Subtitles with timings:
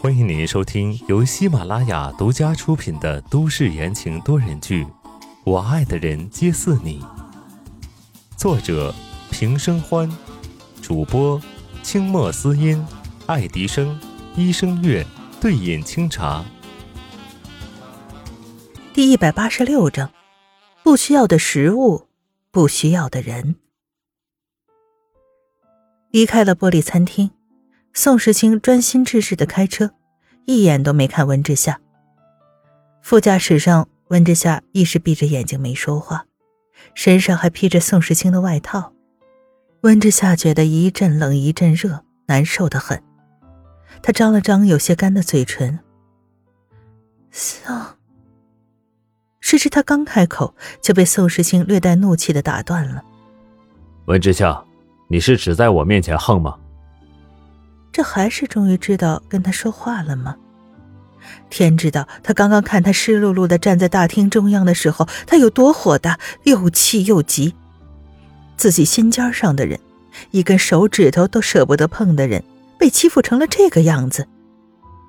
[0.00, 4.84] 欢迎您收听由喜马拉雅独家出品的都市言情多人剧
[5.44, 7.00] 《我爱的人皆似你》，
[8.36, 8.92] 作者
[9.30, 10.10] 平生欢，
[10.82, 11.40] 主播
[11.84, 12.84] 清墨思音、
[13.26, 13.96] 爱迪生、
[14.34, 15.06] 医生月、
[15.40, 16.44] 对饮清茶。
[18.92, 20.10] 第一百八十六章：
[20.82, 22.08] 不需要的食物，
[22.50, 23.54] 不需要的人。
[26.10, 27.30] 离开了玻璃餐厅。
[27.96, 29.92] 宋时清专心致志的开车，
[30.46, 31.80] 一眼都没看温之夏。
[33.00, 36.26] 副驾驶上，温之夏一时闭着眼睛没说话，
[36.94, 38.92] 身上还披着宋时清的外套。
[39.82, 43.00] 温之夏觉得一阵冷一阵热，难受的很。
[44.02, 45.78] 他张了张有些干的嘴唇。
[47.30, 47.72] 宋，
[49.40, 53.04] 谁知他刚开口，就被宋时清略带怒气的打断了。
[54.06, 54.64] 温之夏，
[55.08, 56.58] 你是只在我面前横吗？
[57.94, 60.34] 这还是终于知道跟他说话了吗？
[61.48, 67.54] 天知道，他刚刚看他湿漉漉的站在大厅中央的时候，他有多火大，又气又急。
[68.56, 69.78] 自己心尖上的人，
[70.32, 72.42] 一根手指头都舍不得碰的人，
[72.80, 74.26] 被欺负成了这个样子。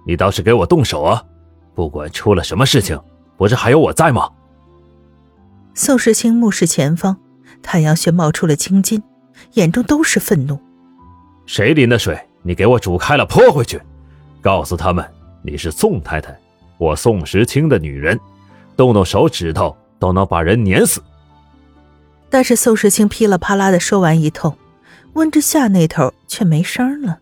[0.06, 1.24] 你倒是给我动手啊！
[1.74, 3.02] 不管出了什么事情，
[3.36, 4.30] 不是还有我在吗？
[5.74, 7.18] 宋时清目视前方，
[7.64, 9.02] 太阳穴冒出了青筋，
[9.54, 10.60] 眼中都是愤怒。
[11.48, 12.25] 谁淋的水？
[12.48, 13.82] 你给我煮开了泼回去，
[14.40, 15.04] 告诉他们
[15.42, 16.40] 你是宋太太，
[16.78, 18.20] 我宋时清的女人，
[18.78, 21.02] 动动手指头都能把人碾死。
[22.30, 24.56] 但是宋时清噼里啪啦的说完一通，
[25.14, 27.18] 温之夏那头却没声了。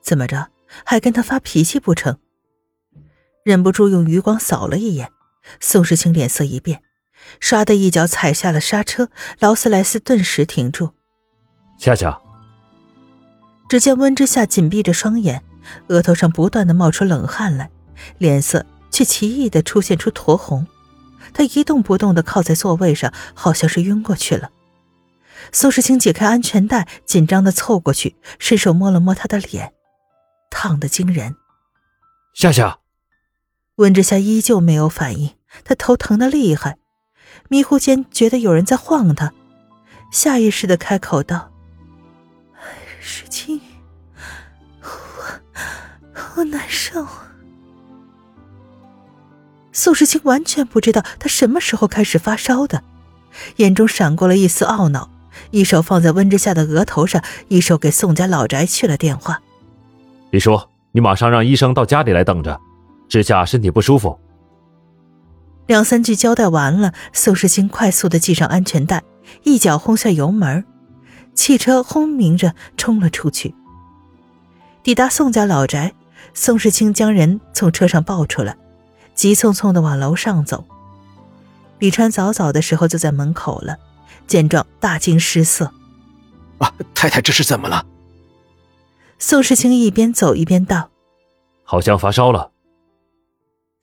[0.00, 0.48] 怎么着，
[0.82, 2.16] 还跟他发脾气不成？
[3.44, 5.10] 忍不住用余光扫了一眼，
[5.60, 6.82] 宋时清脸色一变，
[7.38, 10.92] 唰的一脚踩下了刹车，劳斯莱斯顿时停住。
[11.78, 12.18] 夏夏。
[13.68, 15.42] 只见温之夏紧闭着双眼，
[15.88, 17.70] 额头上不断的冒出冷汗来，
[18.18, 20.66] 脸色却奇异的出现出酡红。
[21.34, 24.50] 他一动不动的靠在座位上，好像是晕过去了。
[25.52, 29.72] 苏时清解开安全带，紧张的凑过去，伸手摸了摸他的脸，
[30.50, 31.34] 烫的惊人。
[32.34, 32.78] 夏夏，
[33.76, 35.34] 温之夏依旧没有反应，
[35.64, 36.78] 他头疼的厉害，
[37.48, 39.32] 迷糊间觉得有人在晃他，
[40.12, 41.50] 下意识的开口道。
[43.06, 43.60] 时清，
[44.82, 44.88] 我
[46.36, 47.06] 我难受。
[49.70, 52.82] 宋时清完全不知道他什么时候开始发烧的，
[53.56, 55.08] 眼中闪过了一丝懊恼，
[55.52, 59.40] 一手放在温之夏的额头上，一手给宋家老宅去了电话。
[60.32, 62.60] 李叔，你马上让医生到家里来等着，
[63.08, 64.18] 之夏身体不舒服。
[65.68, 69.04] 两三句交代完了，宋时清快速的系上安全带，
[69.44, 70.64] 一脚轰下油门。
[71.36, 73.54] 汽车轰鸣着冲了出去。
[74.82, 75.92] 抵达宋家老宅，
[76.34, 78.56] 宋世清将人从车上抱出来，
[79.14, 80.64] 急匆匆的往楼上走。
[81.78, 83.76] 李川早早的时候就在门口了，
[84.26, 85.70] 见状大惊失色
[86.58, 87.86] ：“啊，太太这是怎么了？”
[89.18, 90.90] 宋世清一边走一边道
[91.64, 92.52] ：“好像发烧了。”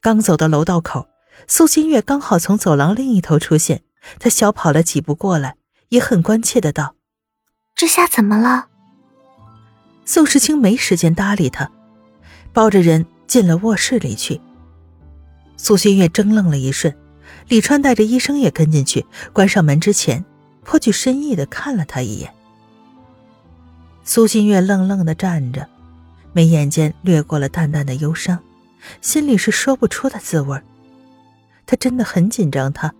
[0.01, 1.07] 刚走到楼道口，
[1.47, 3.83] 苏新月刚好从走廊另一头出现，
[4.19, 5.55] 她小跑了几步过来，
[5.89, 6.95] 也很关切的道。
[7.75, 8.67] 这下怎么了？
[10.05, 11.69] 宋时清没时间搭理他，
[12.51, 14.39] 抱着人进了卧室里去。
[15.57, 16.93] 苏新月怔愣了一瞬，
[17.47, 20.23] 李川带着医生也跟进去，关上门之前，
[20.63, 22.33] 颇具深意的看了他一眼。
[24.03, 25.67] 苏新月愣愣的站着，
[26.31, 28.37] 眉眼间掠过了淡淡的忧伤，
[29.01, 30.59] 心里是说不出的滋味。
[31.65, 32.71] 他真的很紧张。
[32.71, 32.93] 他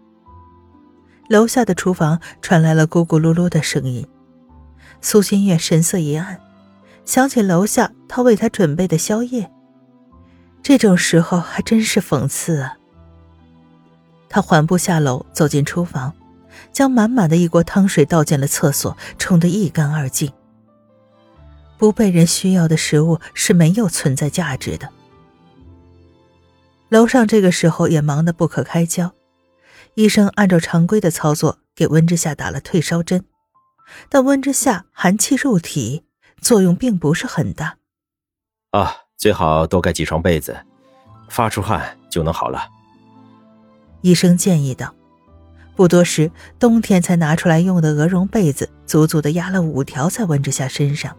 [1.27, 4.07] 楼下的厨房传来了咕咕噜噜的声音。
[5.03, 6.39] 苏新月神色一暗，
[7.05, 9.51] 想起楼下他为他准备的宵夜，
[10.63, 12.77] 这种时候还真是讽刺啊。
[14.29, 16.13] 他缓步下楼，走进厨房，
[16.71, 20.31] 将满满的一锅汤水倒进了厕所，冲得一干二净。
[21.77, 24.89] 不被人需要的食物是没有存在价值的。
[26.87, 29.11] 楼上这个时候也忙得不可开交，
[29.95, 33.25] 医生按照常规的操作给温之夏打了退烧针。
[34.09, 36.03] 但温之夏寒气入体，
[36.41, 37.77] 作用并不是很大。
[38.71, 40.57] 啊，最好多盖几床被子，
[41.29, 42.67] 发出汗就能好了。
[44.01, 44.93] 医生建议道。
[45.75, 46.29] 不多时，
[46.59, 51.15] 冬天才拿出来用的鹅绒被子足足的压了五条在温之夏身上。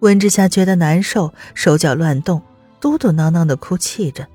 [0.00, 2.42] 温之夏觉得难受，手脚乱动，
[2.80, 4.26] 嘟嘟囔囔的哭泣着。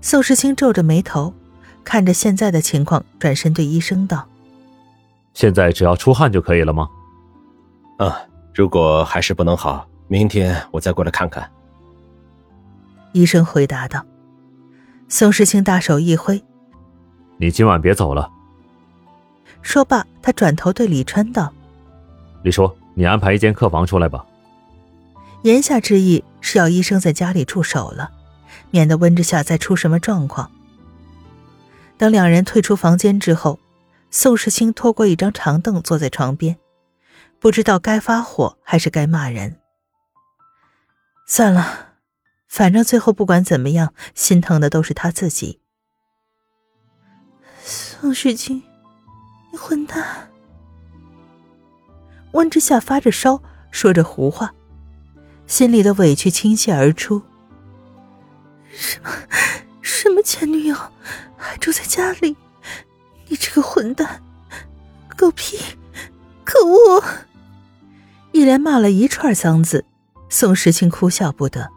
[0.00, 1.34] 宋时清皱着眉头，
[1.82, 4.28] 看着现在的情况，转身对医生道。
[5.36, 6.88] 现在只要出汗就可以了吗？
[7.98, 8.18] 啊，
[8.54, 11.46] 如果还是不能好，明天我再过来看看。
[13.12, 14.02] 医生回答道。
[15.08, 16.42] 宋时清大手一挥
[17.36, 18.30] ：“你今晚别走了。”
[19.60, 21.52] 说罢，他转头对李川道
[22.42, 24.24] ：“李叔，你安排一间客房出来吧。”
[25.44, 28.10] 言下之意是要医生在家里驻守了，
[28.70, 30.50] 免得温之夏再出什么状况。
[31.98, 33.60] 等两人退出房间之后，
[34.16, 36.56] 宋时清拖过一张长凳坐在床边，
[37.38, 39.60] 不知道该发火还是该骂人。
[41.26, 41.96] 算了，
[42.48, 45.60] 反正最后不管怎么样，心疼的都是他自己。
[47.62, 48.62] 宋时清，
[49.52, 50.30] 你混蛋！
[52.32, 54.54] 温之夏发着烧，说着胡话。
[55.46, 57.20] 心里的委屈倾泻而出。
[58.70, 59.10] 什么？
[59.82, 60.74] 什么前女友
[61.36, 62.34] 还住在家里？
[63.28, 64.22] 你这个混蛋，
[65.16, 65.58] 狗屁，
[66.44, 67.02] 可恶！
[68.32, 69.84] 一连骂了一串脏字，
[70.28, 71.70] 宋时清哭笑不得。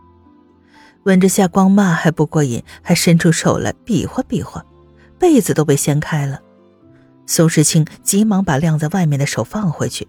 [1.04, 4.64] 温之夏光骂还不过瘾，还伸出手来比划比划，
[5.18, 6.42] 被子都被掀开了。
[7.26, 10.08] 宋时清急忙把晾在外面的手放回去。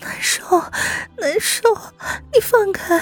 [0.00, 0.60] 难受，
[1.18, 1.68] 难受！
[2.32, 3.00] 你放开！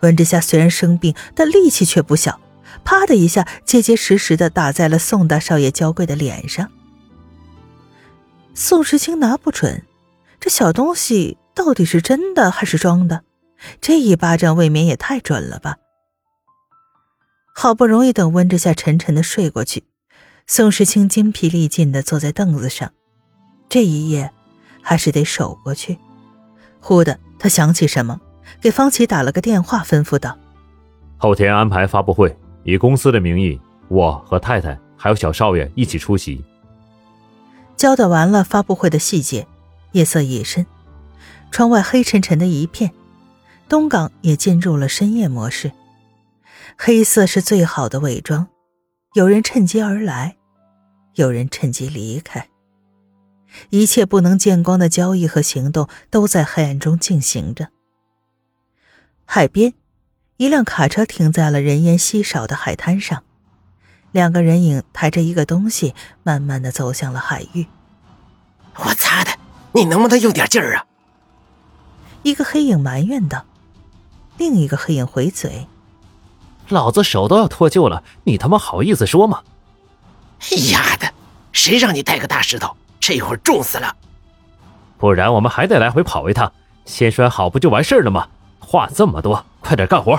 [0.00, 2.40] 温之夏虽然生病，但力气却不小，
[2.84, 6.70] 啪的一下，结结实实的打在了宋大少爷娇贵的脸上。
[8.54, 9.84] 宋时清拿不准，
[10.38, 13.22] 这小东西到底是真的还是装的？
[13.80, 15.76] 这一巴掌未免也太准了吧！
[17.54, 19.84] 好不容易等温之夏沉沉的睡过去，
[20.46, 22.92] 宋时清精疲力尽的坐在凳子上，
[23.68, 24.32] 这一夜。
[24.82, 25.98] 还是得守过去。
[26.80, 28.18] 忽的，他想起什么，
[28.62, 30.38] 给方琦打了个电话，吩咐道
[31.18, 36.44] ：“后天安排发布会，以公司的名义，我和太太还有小少爷一起出席。”
[37.76, 39.46] 交代完了发布会的细节，
[39.92, 40.66] 夜色已深，
[41.50, 42.92] 窗外黑沉沉的一片，
[43.68, 45.72] 东港也进入了深夜模式。
[46.76, 48.46] 黑色是最好的伪装，
[49.14, 50.36] 有人趁机而来，
[51.14, 52.48] 有人趁机离开。
[53.70, 57.68] 一切不能见光的交易和行动都在黑暗中进行着。
[59.24, 59.72] 海边，
[60.40, 63.24] 一辆卡车停在了人烟稀少的海滩上，
[64.10, 67.66] 两个人影抬着一个东西，慢慢的走向了海域。
[68.76, 69.32] 我擦的，
[69.72, 70.86] 你能不能用点劲儿啊？
[72.22, 73.44] 一个黑影埋怨道。
[74.38, 75.68] 另一个黑影回嘴
[76.70, 79.42] ：“老子手都要脱臼了，你他妈好意思说吗？”
[80.72, 81.12] 丫的，
[81.52, 82.74] 谁让你带个大石头？
[82.98, 83.94] 这会儿重死了，
[84.96, 86.50] 不然我们还得来回跑一趟，
[86.86, 88.26] 先摔好不就完事儿了吗？
[88.58, 90.18] 话这么多，快点干活！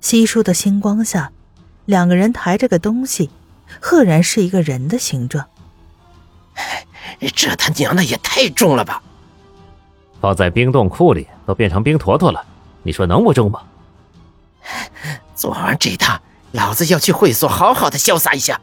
[0.00, 1.32] 稀疏的星光下，
[1.84, 3.30] 两个人抬着个东西，
[3.80, 5.46] 赫然是一个人的形状。
[7.34, 9.02] 这他娘的也太重了吧！
[10.20, 12.44] 放在冰冻库里都变成冰坨坨了，
[12.82, 13.62] 你说能不重吗？
[15.34, 16.20] 做完这趟，
[16.52, 18.60] 老子要去会所好好的潇洒一下。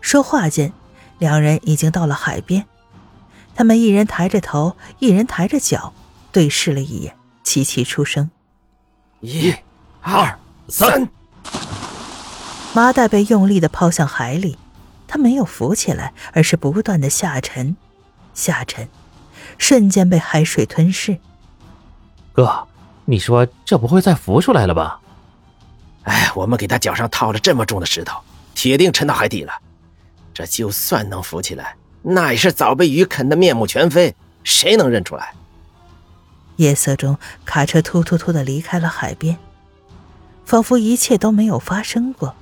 [0.00, 0.72] 说话间。
[1.18, 2.64] 两人已经到了海边，
[3.54, 5.92] 他们一人抬着头，一人抬着脚，
[6.32, 8.30] 对视了一眼，齐齐出声
[9.20, 9.54] ：“一、
[10.00, 10.38] 二、
[10.68, 11.08] 三。”
[12.72, 14.56] 麻袋被用力的抛向海里，
[15.08, 17.76] 它没有浮起来，而是不断的下沉，
[18.32, 18.88] 下沉，
[19.58, 21.18] 瞬间被海水吞噬。
[22.32, 22.68] 哥，
[23.04, 25.00] 你说这不会再浮出来了吧？
[26.04, 28.20] 哎，我们给他脚上套了这么重的石头，
[28.54, 29.52] 铁定沉到海底了。
[30.32, 34.14] 这就算能浮起来，那也是早被鱼啃得面目全非，
[34.44, 35.34] 谁能认出来？
[36.56, 39.36] 夜色中，卡车突突突的离开了海边，
[40.50, 42.34] 仿佛一切都没有发生过。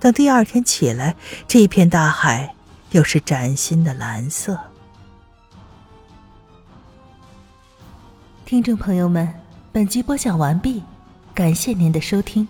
[0.00, 1.14] 等第二天起来，
[1.46, 2.52] 这片大海
[2.90, 4.58] 又是崭新的蓝色。
[8.44, 9.32] 听众朋友们，
[9.70, 10.82] 本集播讲完毕，
[11.32, 12.48] 感谢您的收听。